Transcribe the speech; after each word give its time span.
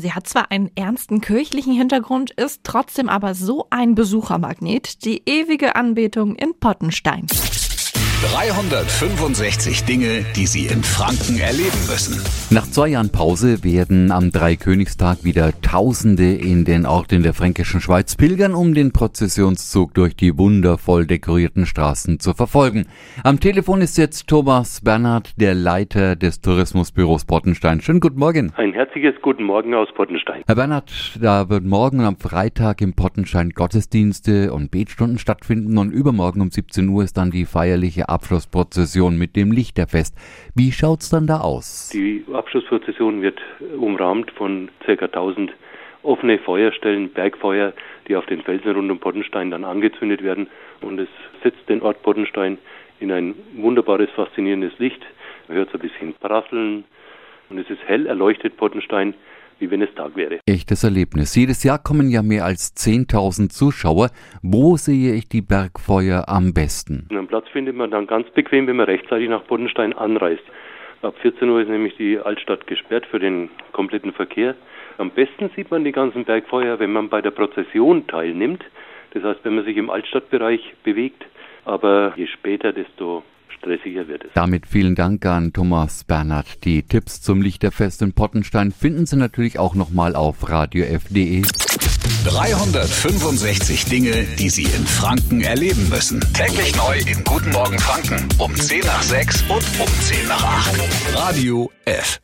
Sie 0.00 0.12
hat 0.14 0.26
zwar 0.26 0.50
einen 0.50 0.70
ernsten 0.76 1.20
kirchlichen 1.20 1.74
Hintergrund, 1.74 2.30
ist 2.30 2.62
trotzdem 2.64 3.10
aber 3.10 3.34
so 3.34 3.66
ein 3.68 3.94
Besuchermagnet, 3.94 5.04
die 5.04 5.22
ewige 5.26 5.76
Anbetung 5.76 6.34
in 6.36 6.58
Pottenstein. 6.58 7.26
365 8.22 9.84
Dinge, 9.84 10.26
die 10.36 10.44
Sie 10.44 10.66
in 10.66 10.82
Franken 10.82 11.40
erleben 11.40 11.80
müssen. 11.88 12.20
Nach 12.54 12.66
zwei 12.66 12.88
Jahren 12.88 13.08
Pause 13.08 13.64
werden 13.64 14.12
am 14.12 14.30
Dreikönigstag 14.30 15.24
wieder 15.24 15.52
Tausende 15.62 16.34
in 16.34 16.66
den 16.66 16.84
Ort 16.84 17.12
in 17.12 17.22
der 17.22 17.32
fränkischen 17.32 17.80
Schweiz 17.80 18.16
pilgern, 18.16 18.52
um 18.52 18.74
den 18.74 18.92
Prozessionszug 18.92 19.94
durch 19.94 20.14
die 20.16 20.36
wundervoll 20.36 21.06
dekorierten 21.06 21.64
Straßen 21.64 22.20
zu 22.20 22.34
verfolgen. 22.34 22.84
Am 23.24 23.40
Telefon 23.40 23.80
ist 23.80 23.96
jetzt 23.96 24.28
Thomas 24.28 24.82
Bernhard, 24.82 25.40
der 25.40 25.54
Leiter 25.54 26.14
des 26.14 26.42
Tourismusbüros 26.42 27.24
Pottenstein. 27.24 27.80
Schönen 27.80 28.00
guten 28.00 28.18
Morgen. 28.18 28.52
Ein 28.56 28.74
herzliches 28.74 29.14
Guten 29.22 29.44
Morgen 29.44 29.72
aus 29.72 29.88
Pottenstein. 29.94 30.42
Herr 30.46 30.56
Bernhard, 30.56 31.18
da 31.22 31.48
wird 31.48 31.64
morgen 31.64 32.02
am 32.02 32.18
Freitag 32.18 32.82
im 32.82 32.92
Pottenstein 32.92 33.50
Gottesdienste 33.50 34.52
und 34.52 34.70
Betstunden 34.70 35.18
stattfinden 35.18 35.78
und 35.78 35.90
übermorgen 35.90 36.42
um 36.42 36.50
17 36.50 36.86
Uhr 36.90 37.02
ist 37.02 37.16
dann 37.16 37.30
die 37.30 37.46
feierliche 37.46 38.09
Abschlussprozession 38.10 39.16
mit 39.16 39.36
dem 39.36 39.52
Lichterfest. 39.52 40.16
Wie 40.54 40.72
schaut's 40.72 41.10
dann 41.10 41.26
da 41.26 41.40
aus? 41.40 41.90
Die 41.92 42.24
Abschlussprozession 42.32 43.22
wird 43.22 43.40
umrahmt 43.78 44.30
von 44.32 44.68
ca. 44.84 44.92
1000 44.92 45.52
offene 46.02 46.38
Feuerstellen, 46.38 47.10
Bergfeuer, 47.10 47.72
die 48.08 48.16
auf 48.16 48.26
den 48.26 48.42
Felsen 48.42 48.72
rund 48.72 48.90
um 48.90 48.98
Pottenstein 48.98 49.50
dann 49.50 49.64
angezündet 49.64 50.22
werden. 50.22 50.48
Und 50.80 50.98
es 50.98 51.08
setzt 51.42 51.68
den 51.68 51.82
Ort 51.82 52.02
Pottenstein 52.02 52.58
in 53.00 53.12
ein 53.12 53.34
wunderbares, 53.54 54.10
faszinierendes 54.10 54.78
Licht. 54.78 55.00
Man 55.48 55.58
hört 55.58 55.70
so 55.70 55.78
ein 55.78 55.80
bisschen 55.80 56.14
prasseln 56.14 56.84
und 57.48 57.58
es 57.58 57.68
ist 57.68 57.82
hell 57.86 58.06
erleuchtet 58.06 58.56
Pottenstein 58.56 59.14
wie 59.60 59.70
wenn 59.70 59.82
es 59.82 59.94
Tag 59.94 60.16
wäre. 60.16 60.40
Echtes 60.46 60.84
Erlebnis. 60.84 61.34
Jedes 61.36 61.62
Jahr 61.62 61.78
kommen 61.78 62.10
ja 62.10 62.22
mehr 62.22 62.44
als 62.44 62.74
10.000 62.76 63.50
Zuschauer. 63.50 64.10
Wo 64.42 64.76
sehe 64.76 65.14
ich 65.14 65.28
die 65.28 65.42
Bergfeuer 65.42 66.24
am 66.28 66.52
besten? 66.52 67.06
Einen 67.10 67.28
Platz 67.28 67.46
findet 67.52 67.76
man 67.76 67.90
dann 67.90 68.06
ganz 68.06 68.28
bequem, 68.30 68.66
wenn 68.66 68.76
man 68.76 68.86
rechtzeitig 68.86 69.28
nach 69.28 69.42
Boddenstein 69.42 69.92
anreist. 69.92 70.42
Ab 71.02 71.14
14 71.22 71.48
Uhr 71.48 71.62
ist 71.62 71.68
nämlich 71.68 71.96
die 71.96 72.18
Altstadt 72.18 72.66
gesperrt 72.66 73.06
für 73.06 73.18
den 73.18 73.48
kompletten 73.72 74.12
Verkehr. 74.12 74.54
Am 74.98 75.10
besten 75.10 75.50
sieht 75.56 75.70
man 75.70 75.84
die 75.84 75.92
ganzen 75.92 76.24
Bergfeuer, 76.24 76.78
wenn 76.78 76.92
man 76.92 77.08
bei 77.08 77.22
der 77.22 77.30
Prozession 77.30 78.06
teilnimmt. 78.06 78.62
Das 79.12 79.22
heißt, 79.22 79.40
wenn 79.44 79.54
man 79.54 79.64
sich 79.64 79.76
im 79.76 79.88
Altstadtbereich 79.88 80.74
bewegt. 80.84 81.24
Aber 81.64 82.12
je 82.16 82.26
später, 82.26 82.72
desto 82.72 83.22
stressiger 83.60 84.08
wird 84.08 84.24
es. 84.24 84.30
Damit 84.34 84.66
vielen 84.66 84.94
Dank 84.94 85.24
an 85.26 85.52
Thomas 85.52 86.04
Bernhard. 86.04 86.64
Die 86.64 86.82
Tipps 86.82 87.20
zum 87.20 87.40
Lichterfest 87.42 88.02
in 88.02 88.12
Pottenstein 88.12 88.72
finden 88.72 89.06
Sie 89.06 89.16
natürlich 89.16 89.58
auch 89.58 89.74
nochmal 89.74 90.16
auf 90.16 90.48
radiof.de. 90.48 91.42
365 92.24 93.84
Dinge, 93.86 94.26
die 94.38 94.50
Sie 94.50 94.64
in 94.64 94.86
Franken 94.86 95.40
erleben 95.40 95.88
müssen. 95.88 96.20
Täglich 96.34 96.76
neu 96.76 96.98
in 96.98 97.24
Guten 97.24 97.50
Morgen 97.50 97.78
Franken 97.78 98.28
um 98.38 98.54
10 98.54 98.80
nach 98.80 99.02
6 99.02 99.42
und 99.42 99.64
um 99.80 99.88
10 100.00 100.28
nach 100.28 100.42
8. 100.42 101.14
Radio 101.14 101.70
F. 101.84 102.20